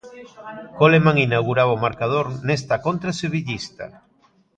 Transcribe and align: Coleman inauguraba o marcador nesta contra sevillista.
Coleman 0.79 1.17
inauguraba 1.27 1.75
o 1.77 1.81
marcador 1.85 2.25
nesta 2.47 2.75
contra 2.85 3.17
sevillista. 3.21 3.85